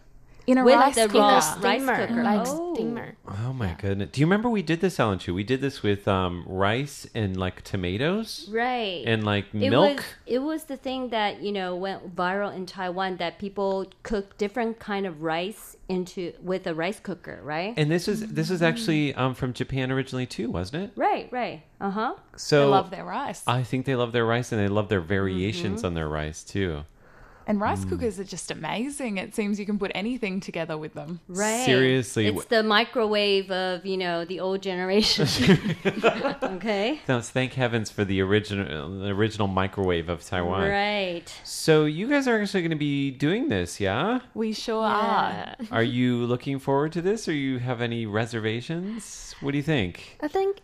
[0.47, 1.19] In a with rice the cooker.
[1.19, 2.23] raw Steamer, rice cooker.
[2.23, 2.75] like oh.
[2.75, 3.17] steamer.
[3.27, 4.11] Oh my goodness!
[4.13, 5.19] Do you remember we did this, Ellen?
[5.19, 5.33] Too.
[5.35, 9.03] We did this with um, rice and like tomatoes, Right.
[9.07, 9.97] And like It milk.
[9.97, 14.37] Was, it was the thing that, you know, went viral in Taiwan that people cook
[14.37, 17.75] different kind of rice into with a rice cooker, right?
[17.77, 20.91] And this is this is actually um, from Japan originally too, wasn't it?
[20.97, 21.63] right, right.
[21.81, 22.15] Uh-huh.
[22.37, 23.43] So They love their rice.
[23.47, 25.87] I think they love their rice and they love their variations Mm-hmm.
[25.87, 26.85] on their rice too.
[27.47, 27.91] And rice Mm.
[27.91, 29.19] cookers are just amazing.
[29.19, 31.21] It seems you can put anything together with them.
[31.29, 31.65] Right.
[31.65, 35.27] Seriously, It's the microwave of, you know, the old generation.
[36.43, 37.01] okay.
[37.09, 40.69] No, thank heavens for the original the original microwave of Taiwan.
[40.71, 41.25] Right.
[41.45, 44.21] So you guys are actually going to be doing this, yeah?
[44.35, 45.55] We sure are.
[45.71, 49.35] Are you looking forward to this, or you have any reservations?
[49.41, 50.17] What do you think?
[50.23, 50.61] I think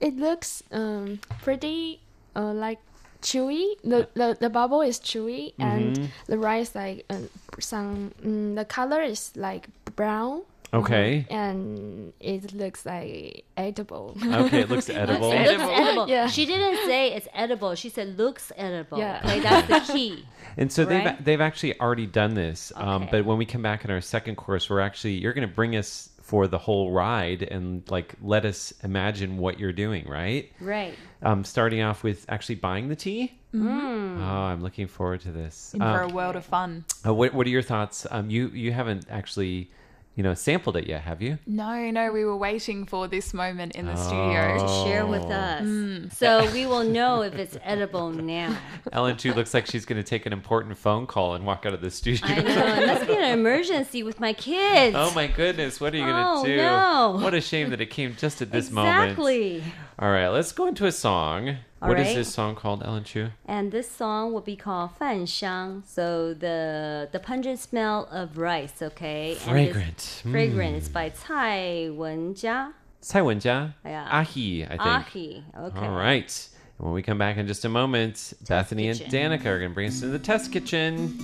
[0.00, 2.00] it looks um, pretty
[2.34, 2.78] uh, like
[3.22, 3.76] chewy.
[3.82, 7.18] The, the the bubble is chewy, and the rice like uh,
[7.58, 10.42] some mm, the color is like brown.
[10.74, 11.26] Okay.
[11.28, 14.16] And it looks like edible.
[14.24, 15.30] Okay, it looks edible.
[15.32, 16.08] It looks edible.
[16.08, 16.26] Yeah.
[16.28, 17.74] She didn't say it's edible.
[17.74, 18.98] She said looks edible.
[18.98, 19.20] Yeah.
[19.24, 20.24] Okay, that's the key.
[20.56, 21.04] And so Right?
[21.16, 22.72] they've they've actually already done this.
[22.76, 25.54] Um, but when we come back in our second course, we're actually you're going to
[25.54, 30.52] bring us for the whole ride and like let us imagine what you're doing, right?
[30.60, 30.94] Right.
[31.22, 33.32] Um, starting off with actually buying the tea.
[33.54, 34.18] Mm.
[34.20, 35.72] Oh, I'm looking forward to this.
[35.74, 36.84] In for a Um, world of fun.
[37.06, 38.06] uh, what what are your thoughts?
[38.10, 39.70] Um, you you haven't actually,
[40.14, 41.38] you know, sampled it yet, have you?
[41.46, 43.96] No, no, we were waiting for this moment in the Oh.
[43.96, 44.58] studio.
[44.58, 45.62] To share with us.
[45.62, 46.12] Mm.
[46.12, 48.56] So we will know if it's edible now.
[48.92, 51.72] Ellen Chu looks like she's going to take an important phone call and walk out
[51.72, 52.26] of the studio.
[52.26, 52.74] I know.
[52.82, 54.94] It must be an emergency with my kids.
[54.98, 56.56] Oh my goodness, what are you going to Oh, do?
[56.56, 57.18] no.
[57.24, 59.12] What a shame that it came just at this moment.
[59.12, 59.64] Exactly.
[59.98, 61.56] All right, let's go into a song.
[61.82, 62.16] All What is right.
[62.16, 63.28] this song called, Ellen Chu?
[63.46, 65.82] And this song will be called Fan Xiang.
[65.86, 69.32] So the the pungent smell of rice, okay?
[69.32, 69.96] And Fragrant.
[69.98, 70.74] this- Fragrant.
[70.74, 70.78] Mm.
[70.78, 72.72] It's by Cai Wenjia.
[73.06, 73.74] Cai Wenjia?
[73.84, 74.08] Yeah.
[74.20, 74.80] Ahi, I think.
[74.80, 75.78] Ahi, okay.
[75.86, 76.48] All right.
[76.78, 78.98] And when we come back in just a moment, Bethany and.
[79.00, 81.18] Danica are going to bring us to the test kitchen.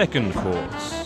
[0.00, 1.04] Second course.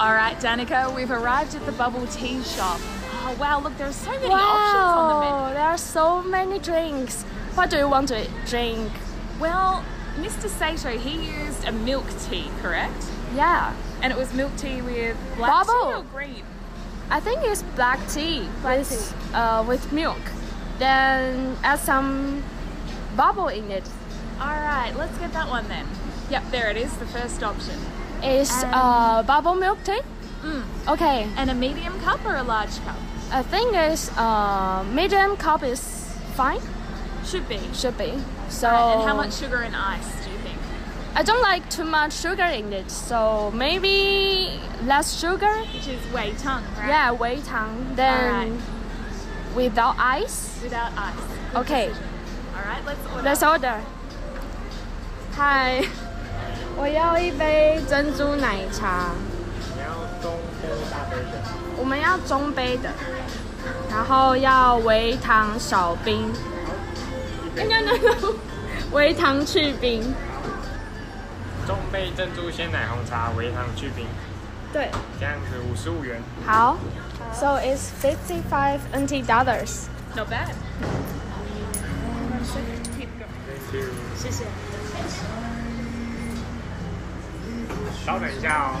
[0.00, 2.80] All right, Danica, we've arrived at the bubble tea shop.
[3.22, 5.32] Oh, wow, look, there are so many options on the menu.
[5.32, 7.22] Wow, there are so many drinks.
[7.54, 8.90] What do you want to drink?
[9.38, 9.84] Well,
[10.16, 10.48] Mr.
[10.48, 13.00] Sato, he used a milk tea, correct?
[13.36, 15.92] Yeah, And it was milk tea with black Bubble.
[15.92, 16.42] tea or green?
[17.10, 20.18] I think it's black tea with uh, with milk.
[20.80, 22.42] Then add some
[23.16, 23.88] bubble in it.
[24.40, 25.86] All right, let's get that one then.
[26.30, 27.74] Yep, there it is, the first option.
[28.22, 30.00] Is uh, bubble milk tea?
[30.42, 30.62] Mm.
[30.88, 32.96] Okay, And a medium cup or a large cup?
[33.30, 35.80] I think it's uh, medium cup is
[36.34, 36.60] fine.
[37.24, 37.60] Should be.
[37.74, 38.14] Should be.
[38.48, 40.56] So Alright, and how much sugar and ice do you think?
[41.14, 45.52] I don't like too much sugar in it, so maybe less sugar.
[45.74, 46.88] Which is wei tang, right?
[46.88, 47.94] Yeah, wei tang.
[47.96, 49.56] Then Alright.
[49.56, 50.60] without ice.
[50.62, 51.14] Without ice.
[51.52, 51.88] Good Okay.
[51.88, 52.08] decision.
[52.56, 53.22] All right, let's order.
[53.22, 53.80] Let's order.
[55.32, 55.86] Hi，
[56.80, 59.10] 我要一杯珍珠奶茶。
[59.74, 59.90] 你要
[60.22, 61.42] 中杯大杯的
[61.76, 62.90] 我们要中杯的，
[63.90, 66.32] 然后要微糖少冰。
[67.56, 68.34] no no no，
[68.92, 70.14] 微糖去冰。
[71.66, 74.06] 中杯珍珠鲜奶红茶，微糖去冰，
[74.72, 74.88] 对，
[75.18, 76.22] 这样子五十五元。
[76.46, 76.78] 好。
[77.34, 79.88] So it's fifty five NT dollars.
[80.16, 80.54] Not bad.
[84.16, 84.44] 谢谢。
[88.05, 88.75] 稍等一下哦。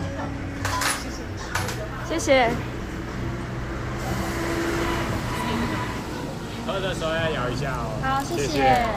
[2.07, 2.49] 谢谢。
[6.65, 7.91] 喝的时候要摇一下哦。
[8.01, 8.87] 好，谢谢谢。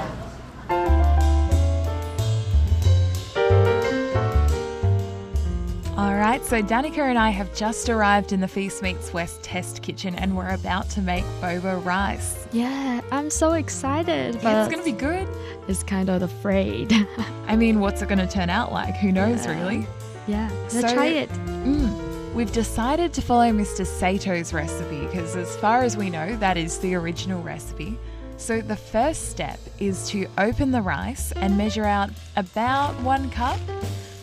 [5.98, 9.80] All right, so Danica and I have just arrived in the Feast Meets West test
[9.80, 12.46] kitchen and we're about to make boba rice.
[12.52, 14.38] Yeah, I'm so excited.
[14.42, 15.26] Yeah, it's going to be good.
[15.68, 16.92] It's kind of afraid.
[17.48, 18.94] I mean, what's it going to turn out like?
[18.96, 19.58] Who knows, Yeah.
[19.58, 19.86] really?
[20.27, 21.29] Yeah, let's So- try it.
[21.29, 22.09] Mm.
[22.33, 23.85] We've decided to follow Mr.
[23.85, 27.99] Sato's recipe because, as far as we know, that is the original recipe.
[28.37, 33.59] So, the first step is to open the rice and measure out about one cup,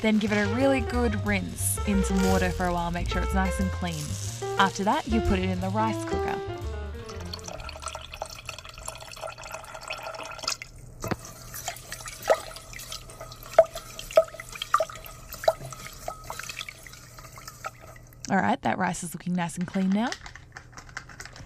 [0.00, 3.20] then give it a really good rinse in some water for a while, make sure
[3.20, 4.02] it's nice and clean.
[4.58, 6.34] After that, you put it in the rice cooker.
[18.30, 20.10] All right, that rice is looking nice and clean now.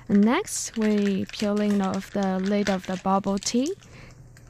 [0.09, 3.73] Next, we peeling off the lid of the bubble tea,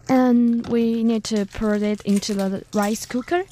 [0.08, 3.42] and we need to pour it into the rice cooker.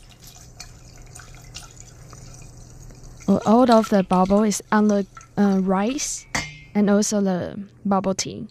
[3.47, 5.07] All of the bubble is on the
[5.37, 6.27] uh, rice,
[6.75, 8.49] and also the bubble tea.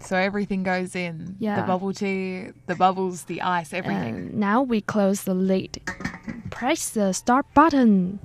[0.00, 1.60] So everything goes in Yeah.
[1.60, 4.14] the bubble tea, the bubbles, the ice, everything.
[4.16, 5.80] And now we close the lid.
[6.50, 8.18] Press the start button.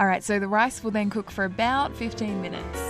[0.00, 2.80] All right, so the rice will then cook for about 15 minutes.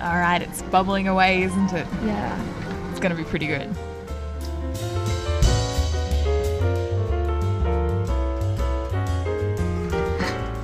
[0.00, 1.88] All right, it's bubbling away, isn't it?
[2.04, 2.90] Yeah.
[2.92, 3.68] It's going to be pretty good.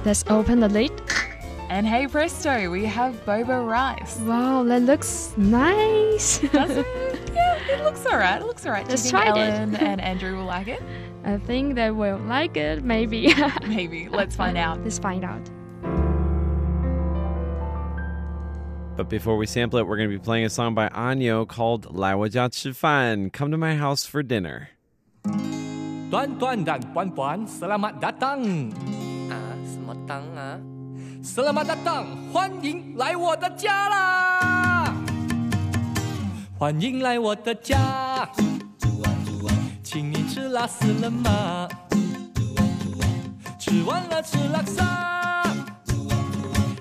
[0.04, 0.92] Let's open the lid.
[1.68, 4.18] And hey presto, we have boba rice.
[4.20, 6.38] Wow, that looks nice.
[6.38, 6.86] Does it?
[7.38, 8.40] Yeah, it looks all right.
[8.40, 8.88] It looks all right.
[8.88, 9.28] Let's think try it.
[9.28, 10.82] Ellen and Andrew will like it?
[11.25, 12.83] I think they will like it.
[12.83, 13.33] Maybe.
[13.67, 14.09] Maybe.
[14.09, 14.83] Let's find out.
[14.83, 15.41] Let's find out.
[18.95, 21.87] But before we sample it, we're going to be playing a song by Anyo called
[21.97, 24.67] 来我家吃饭, Come to my house for dinner.
[26.11, 28.69] Tuan tuan dan puan puan, selamat datang.
[29.31, 30.59] Ah, 什么当啊？
[31.23, 34.93] Selamat datang，欢迎来我的家啦！
[36.59, 37.79] 欢迎来我的家，
[39.90, 41.66] 请你吃辣死了吗？
[43.58, 44.84] 吃完了吃拉萨，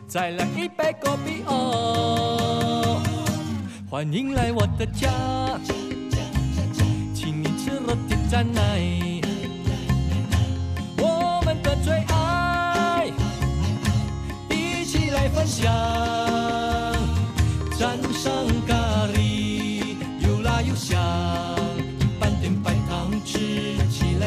[0.09, 3.01] 再来一杯果啤哦。
[3.89, 5.09] 欢迎来我的家，
[7.13, 8.61] 请你吃肉铁蘸奶，
[10.97, 13.09] 我们的最爱，
[14.49, 15.73] 一起来分享。
[17.79, 18.33] 沾上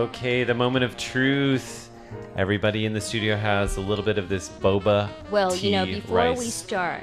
[0.00, 1.90] Okay, the moment of truth.
[2.34, 5.10] Everybody in the studio has a little bit of this boba.
[5.30, 6.38] Well, you know, before rice.
[6.38, 7.02] we start,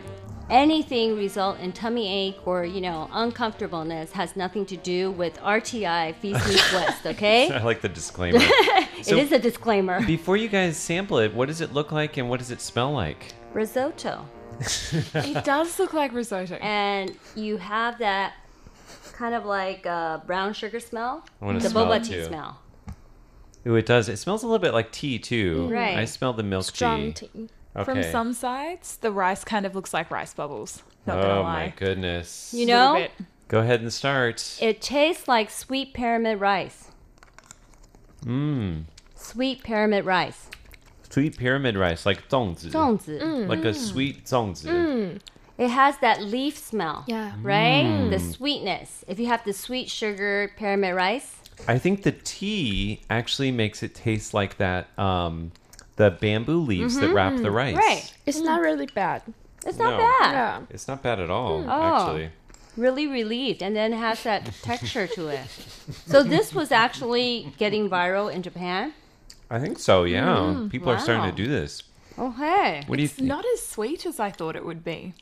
[0.49, 6.15] anything result in tummy ache or you know uncomfortableness has nothing to do with RTI
[6.15, 7.05] Feast Meets West.
[7.05, 8.39] Okay, I like the disclaimer.
[8.41, 10.03] it is a disclaimer.
[10.07, 12.91] Before you guys sample it, what does it look like and what does it smell
[12.93, 13.31] like?
[13.53, 14.25] Risotto,
[15.13, 16.55] It does look like risotto.
[16.55, 18.33] and you have that
[19.13, 21.23] kind of like uh, brown sugar smell.
[21.41, 22.25] I wanna the smell boba it tea too.
[22.25, 22.59] smell.
[23.67, 24.07] Ooh, it does.
[24.07, 25.67] It smells a little bit like tea too.
[25.69, 25.71] Mm.
[25.71, 25.97] Right.
[25.97, 27.29] I smell the milk Strong tea.
[27.33, 27.49] tea.
[27.75, 27.83] Okay.
[27.83, 30.81] From some sides, the rice kind of looks like rice bubbles.
[31.05, 32.53] Not oh my goodness!
[32.53, 33.07] You know,
[33.47, 34.57] go ahead and start.
[34.59, 36.89] It tastes like sweet pyramid rice.
[38.25, 38.83] Mmm.
[39.15, 40.49] Sweet pyramid rice.
[41.09, 42.71] Sweet pyramid rice, like zongzi.
[42.71, 43.21] Zongzi.
[43.21, 43.47] Mm.
[43.47, 44.65] Like a sweet zongzi.
[44.65, 45.19] Mm.
[45.57, 47.03] It has that leaf smell.
[47.07, 47.33] Yeah.
[47.41, 47.83] Right?
[47.83, 48.09] Mm.
[48.09, 49.03] The sweetness.
[49.07, 51.36] If you have the sweet sugar pyramid rice,
[51.67, 55.51] I think the tea actually makes it taste like that um
[55.97, 57.55] the bamboo leaves that wrap the mm-hmm.
[57.55, 57.75] rice.
[57.75, 57.87] Mm-hmm.
[57.87, 58.13] right.
[58.25, 58.63] It's not mm.
[58.63, 59.23] really bad.
[59.65, 59.97] It's not No.
[59.97, 60.31] bad.
[60.31, 60.61] Yeah.
[60.69, 61.67] It's not bad at all, mm.
[61.67, 61.95] Oh.
[61.95, 62.29] actually.
[62.77, 65.47] Really relieved, and then has that texture to it.
[66.05, 68.93] So this was actually getting viral in Japan.
[69.49, 70.27] I think so, yeah.
[70.27, 70.69] Mm.
[70.69, 71.31] People are starting wow.
[71.31, 71.81] to do this.
[72.17, 72.83] Oh hey.
[72.85, 73.27] What do you It's think?
[73.27, 75.13] not as sweet as I thought it would be.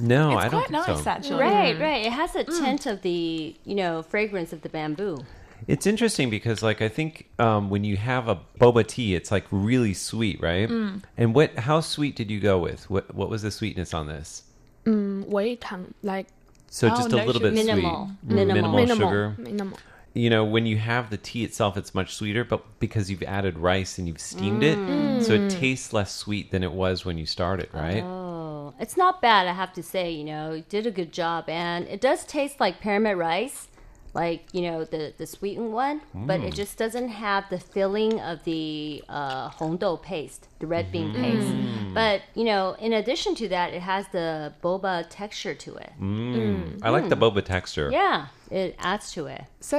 [0.00, 1.10] no, it's I don't quite think nice, so.
[1.10, 1.40] actually.
[1.40, 2.06] Right, right.
[2.06, 5.18] It has a tint of the, you know, fragrance of the bamboo.
[5.66, 9.44] It's interesting because, like, I think um, when you have a boba tea, it's like
[9.50, 10.68] really sweet, right?
[10.68, 11.02] Mm.
[11.16, 11.58] And what?
[11.58, 12.88] How sweet did you go with?
[12.90, 13.14] What?
[13.14, 14.42] What was the sweetness on this?
[14.84, 16.26] Mm, 微糖, like
[16.68, 18.10] So Oh, just no a little bit Minimal.
[18.20, 18.54] sweet, Minimal.
[18.54, 19.34] minimal, minimal, sugar.
[19.38, 19.78] minimal.
[20.12, 23.58] You know, when you have the tea itself, it's much sweeter, but because you've added
[23.58, 24.78] rice and you've steamed it,
[25.24, 28.02] so it tastes less sweet than it was when you started, right?
[28.04, 30.10] Oh, it's not bad, I have to say.
[30.12, 33.66] You know, you did a good job, and it does taste like pyramid rice,
[34.14, 36.56] like you know the the sweetened one, but it mm.
[36.56, 41.20] just doesn't have the filling of the uh, hongdou paste, the red bean mm.
[41.20, 41.48] paste.
[41.48, 41.94] Mm.
[41.94, 45.92] But you know, in addition to that, it has the boba texture to it.
[46.00, 46.78] Mm.
[46.82, 47.90] I like the boba texture.
[47.90, 49.44] Yeah, it adds to it.
[49.60, 49.78] So,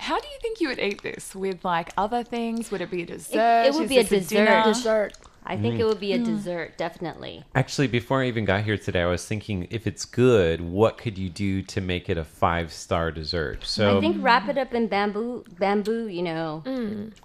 [0.00, 2.70] how do you think you would eat this with like other things?
[2.70, 3.64] Would it be a dessert?
[3.66, 4.28] it would Is be a dessert.
[4.28, 4.62] dinner?
[4.64, 5.14] Dessert.
[5.44, 7.44] I think it would be a dessert, definitely.
[7.54, 11.18] Actually, before I even got here today, I was thinking if it's good, what could
[11.18, 13.64] you do to make it a five star dessert?
[13.64, 16.62] So I think wrap it up in bamboo, bamboo, you know.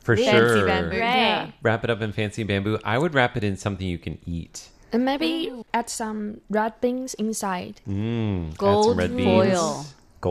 [0.01, 0.99] for Fancy sure, bamboo.
[0.99, 1.15] Right.
[1.15, 1.51] Yeah.
[1.61, 2.80] wrap it up in fancy bamboo.
[2.84, 4.70] I would wrap it in something you can eat.
[4.91, 7.82] And maybe add some red beans inside.
[7.88, 9.86] Mm, add Gold some red foil.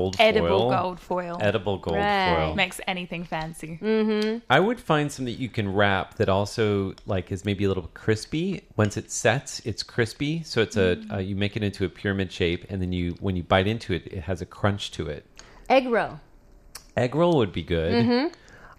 [0.05, 0.16] Beans.
[0.16, 0.70] Gold Edible foil.
[0.82, 1.38] gold foil.
[1.40, 2.34] Edible gold Right.
[2.36, 2.55] foil.
[2.55, 4.40] Makes anything fancy.
[4.51, 7.90] I would find something that you can wrap that also like is maybe a little
[7.94, 8.62] crispy.
[8.76, 10.42] Once it sets, it's crispy.
[10.42, 13.36] So it's a uh, you make it into a pyramid shape, and then you when
[13.36, 15.24] you bite into it, it has a crunch to it.
[15.68, 16.20] Egg roll.
[16.97, 17.92] Egg roll would be good.
[17.92, 18.34] Mm-hmm.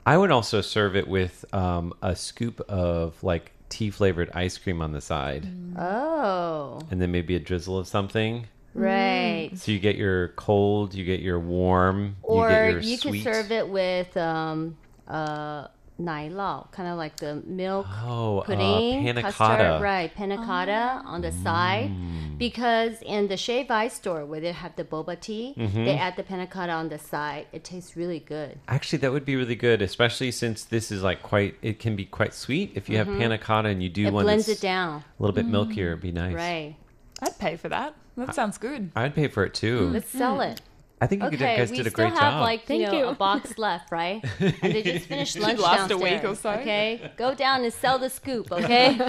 [0.06, 4.82] I would also serve it with um, a scoop of like tea flavored ice cream
[4.82, 5.46] on the side,
[5.78, 8.48] Oh, and then maybe a drizzle of something.
[8.78, 9.52] Right.
[9.56, 13.24] So you get your cold, you get your warm, Or you get your you sweet.
[13.24, 15.68] could serve it with um, uh,
[16.00, 19.80] nai lao, kind of like the milk Oh, uh, pudding, panna custard, cotta.
[19.82, 20.14] right?
[20.14, 22.38] Panna cotta on the side, Mm.
[22.38, 25.86] because in the shave ice store where they have the boba tea, Mhm.
[25.86, 27.48] they add the panna cotta on the side.
[27.52, 28.60] It tastes really good.
[28.68, 31.56] Actually, that would be really good, especially since this is like quite.
[31.64, 33.06] It can be quite sweet if you Mhm.
[33.06, 35.04] have panna cotta and you do It one blends that's it down.
[35.20, 35.52] a little bit Mm.
[35.52, 35.88] milkier.
[35.94, 36.36] It'd be nice.
[36.36, 36.76] Right.
[37.22, 37.96] I'd pay for that.
[38.16, 38.92] That sounds good.
[38.96, 39.90] I'd pay for it too.
[39.90, 40.18] Let's mm-hmm.
[40.18, 40.62] sell it.
[41.00, 42.42] I think you okay, guys we did a still great have job.
[42.42, 43.06] like you Thank know you.
[43.06, 44.24] a box left, right?
[44.40, 46.24] And they just finished Should lunch last a downstairs.
[46.24, 46.50] week or so.
[46.52, 48.52] Okay, go down and sell the scoop.
[48.58, 49.00] Okay,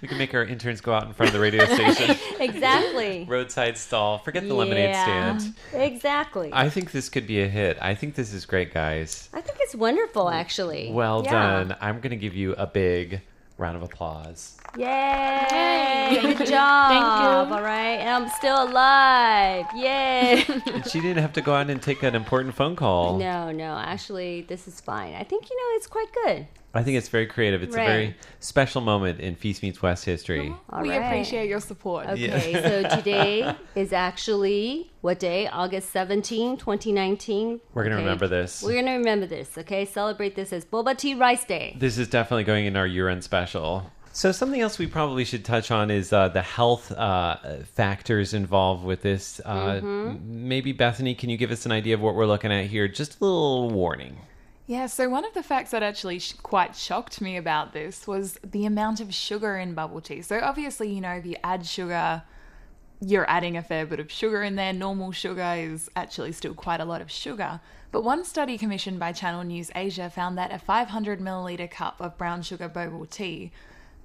[0.00, 2.16] we can make our interns go out in front of the radio station.
[2.40, 3.26] exactly.
[3.28, 4.18] Roadside stall.
[4.18, 5.54] Forget the lemonade Yeah, stand.
[5.74, 6.48] Exactly.
[6.52, 7.76] I think this could be a hit.
[7.82, 9.28] I think this is great, guys.
[9.34, 10.90] I think it's wonderful, actually.
[10.90, 11.32] Well Yeah.
[11.32, 11.76] done.
[11.82, 13.20] I'm going to give you a big
[13.62, 14.58] round of applause.
[14.76, 16.18] Yay!
[16.20, 16.88] Good job.
[16.90, 17.54] Thank you.
[17.54, 19.66] All right, and I'm still alive.
[19.74, 20.44] Yay!
[20.72, 23.18] And she didn't have to go out and take an important phone call.
[23.18, 25.14] no, no, actually, this is fine.
[25.14, 26.46] I think you know it's quite good.
[26.74, 27.62] I think it's very creative.
[27.62, 27.82] It's Right.
[27.82, 30.54] a very special moment in Feast Meets West history.
[30.70, 30.96] All we right.
[31.04, 32.06] appreciate your support.
[32.08, 32.88] Okay, Yeah.
[32.88, 35.48] so today is actually what day?
[35.48, 37.60] August 17, 2019.
[37.74, 38.04] We're gonna Okay.
[38.04, 38.62] remember this.
[38.62, 39.84] We're going to remember this, okay?
[39.84, 41.76] Celebrate this as Boba Tea Rice Day.
[41.78, 43.90] This is definitely going in our year-end special.
[44.14, 47.36] So something else we probably should touch on is uh, the health uh,
[47.74, 49.40] factors involved with this.
[49.44, 50.22] Uh, Mhm.
[50.24, 52.88] Maybe Bethany, can you give us an idea of what we're looking at here?
[52.88, 54.18] Just a little warning.
[54.66, 58.38] Yeah, so one of the facts that actually sh- quite shocked me about this was
[58.44, 60.22] the amount of sugar in bubble tea.
[60.22, 62.22] So obviously, you know, if you add sugar,
[63.00, 64.72] you're adding a fair bit of sugar in there.
[64.72, 67.60] Normal sugar is actually still quite a lot of sugar.
[67.90, 72.16] But one study commissioned by Channel News Asia found that a 500 milliliter cup of
[72.16, 73.50] brown sugar boba tea,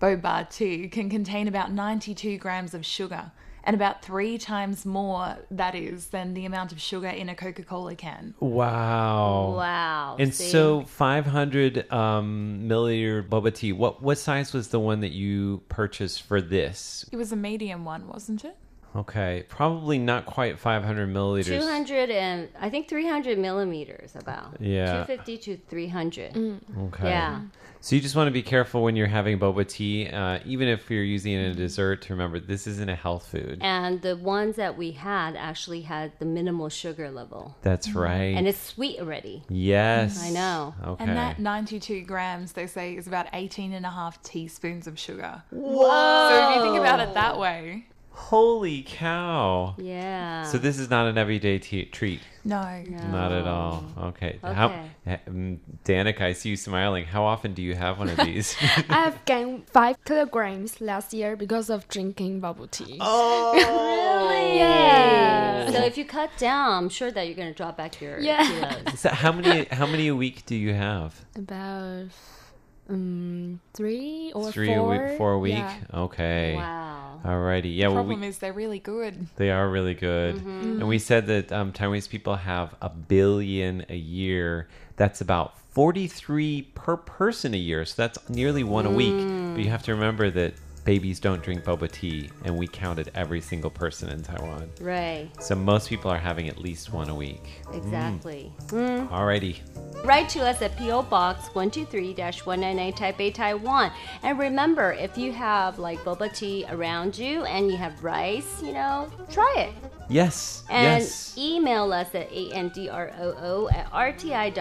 [0.02, 3.32] boba tea, can contain about 92 grams of sugar.
[3.68, 7.64] And about three times more, that is, than the amount of sugar in a Coca
[7.64, 8.34] Cola can.
[8.40, 9.56] Wow.
[9.58, 10.16] Wow.
[10.18, 10.48] And see?
[10.48, 13.74] so 500 um, milliliter boba tea.
[13.74, 17.06] What what size was the one that you purchased for this?
[17.12, 18.56] It was a medium one, wasn't it?
[18.96, 21.46] Okay, probably not quite 500 milliliters.
[21.60, 24.58] 200 and I think 300 millimeters about.
[24.60, 25.04] Yeah.
[25.06, 26.62] 250 to 300.
[26.88, 27.10] Okay.
[27.10, 27.42] Yeah.
[27.80, 30.90] So you just want to be careful when you're having boba tea, uh, even if
[30.90, 32.02] you're using it in a dessert.
[32.04, 33.60] To remember, this isn't a health food.
[33.62, 37.56] And the ones that we had actually had the minimal sugar level.
[37.62, 38.36] That's right.
[38.36, 39.44] And it's sweet already.
[39.50, 40.24] yes.
[40.24, 40.74] I know.
[40.84, 41.04] Okay.
[41.04, 45.44] And that 92 grams, they say, is about 18 and a half teaspoons of sugar.
[45.52, 46.30] Whoa.
[46.30, 47.86] So if you think about it that way,
[48.18, 49.76] Holy cow!
[49.78, 50.44] Yeah.
[50.44, 52.20] So this is not an everyday te- treat.
[52.44, 52.62] no.
[52.88, 52.98] no.
[53.08, 53.84] Not at all.
[54.10, 54.40] Okay.
[54.44, 54.90] Okay.
[55.28, 57.06] um, Danica, I see you smiling.
[57.06, 58.56] How often do you have one of these?
[58.90, 62.98] I have gained five kilograms last year because of drinking bubble tea.
[63.00, 64.58] Oh, really?
[64.58, 65.72] Yeah.
[65.72, 68.44] So if you cut down, I'm sure that you're going to drop back your Yeah.
[68.84, 69.00] kilos.
[69.04, 71.24] so how many how many a week do you have?
[71.36, 72.08] About
[72.90, 74.96] um three or Three four.
[74.96, 75.54] a week, four a week.
[75.54, 75.78] Yeah.
[75.94, 76.56] Okay.
[76.56, 77.20] Wow.
[77.26, 77.76] Alrighty.
[77.76, 77.88] Yeah.
[77.88, 79.28] The Well, problem we, is they're really good.
[79.36, 80.36] They are really good.
[80.36, 80.80] Mm-hmm.
[80.80, 84.68] And we said that um, Taiwanese people have a billion a year.
[84.96, 87.86] That's about 43 per person a year.
[87.86, 89.14] So that's nearly one a week.
[89.14, 89.56] Mm.
[89.56, 90.54] But you have to remember that
[90.88, 94.70] babies don't drink boba tea, and we counted every single person in Taiwan.
[94.80, 95.30] Right.
[95.38, 97.62] So most people are having at least one a week.
[97.74, 98.54] Exactly.
[98.68, 99.10] Mm.
[99.10, 99.58] Alrighty.
[100.06, 103.92] Write to us at PO Box 123-199 Taipei, Taiwan.
[104.24, 108.72] And remember, if you have like boba tea around you and you have rice, you
[108.72, 109.74] know, try it.
[110.08, 110.64] Yes.
[110.70, 111.38] And yes.
[111.38, 114.58] email us at androo at rti.org.tw.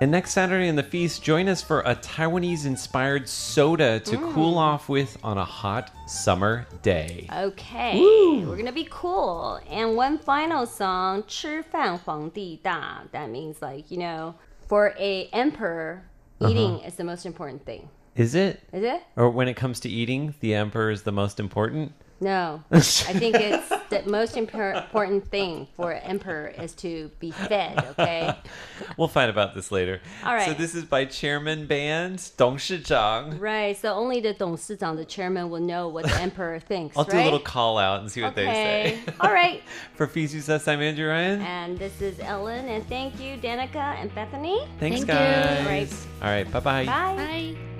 [0.00, 4.58] And next Saturday in the feast, join us for a Taiwanese inspired soda to cool
[4.58, 7.28] off with on a hot summer day.
[7.32, 9.60] Okay, we're gonna be cool.
[9.70, 13.04] And one final song, 吃饭皇帝大.
[13.12, 14.34] That means like, you know,
[14.68, 16.02] for a emperor,
[16.40, 17.88] eating is the most important thing.
[18.16, 18.60] Is it?
[18.72, 19.02] Is it?
[19.16, 21.92] Or when it comes to eating, the emperor is the most important?
[22.21, 27.83] No, I think it's the most important thing for an emperor is to be fed.
[27.91, 28.33] Okay.
[28.97, 30.01] we'll find about this later.
[30.23, 30.47] All right.
[30.47, 33.39] So this is by Chairman Band Dong Shizhang.
[33.39, 33.77] Right.
[33.77, 36.97] So only the Dong Shizhang, the chairman, will know what the emperor thinks.
[36.97, 37.11] I'll right?
[37.11, 38.45] do a little call out and see what okay.
[38.45, 39.13] they say.
[39.19, 39.61] All right.
[39.95, 41.41] for Fiji Says, I'm Andrew Ryan.
[41.41, 42.67] And this is Ellen.
[42.67, 44.67] And thank you, Danica and Bethany.
[44.79, 45.59] Thanks, Thank guys.
[45.59, 45.65] You.
[45.65, 46.07] All right.
[46.21, 46.51] All right.
[46.51, 46.85] Bye-bye.
[46.85, 47.15] Bye.
[47.15, 47.78] Bye.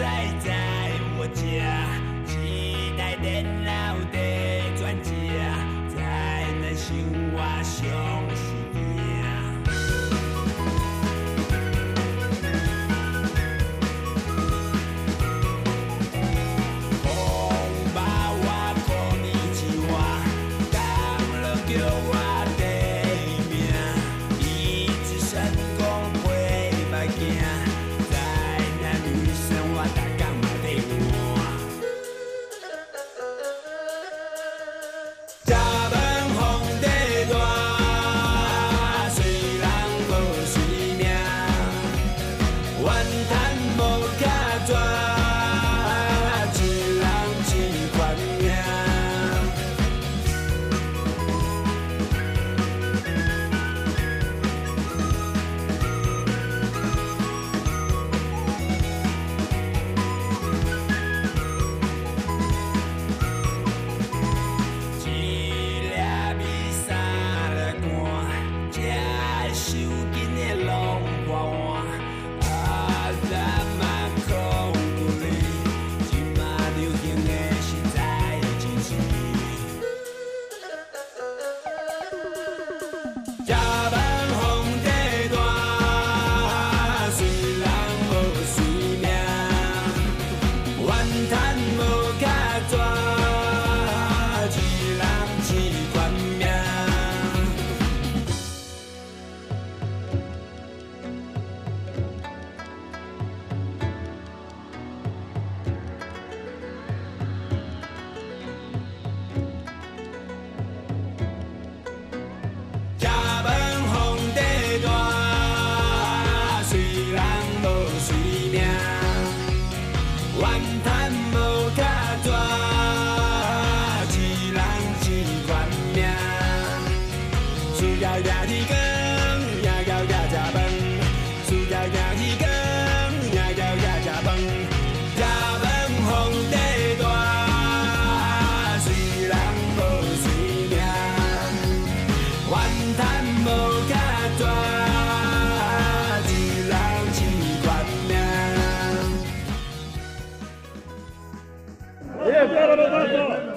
[0.00, 0.43] outside.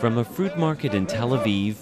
[0.07, 1.75] From a fruit market in Tel Aviv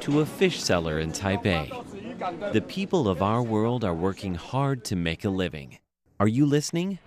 [0.00, 4.96] to a fish seller in Taipei, the people of our world are working hard to
[4.96, 5.78] make a living.
[6.18, 6.98] Are you listening?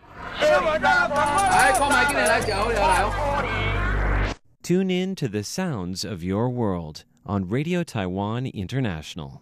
[4.64, 9.42] Tune in to the sounds of your world on Radio Taiwan International.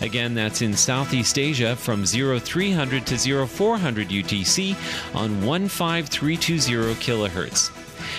[0.00, 4.74] Again, that's in Southeast Asia from 0300 to 0400 UTC
[5.14, 7.89] on 15320 kilohertz.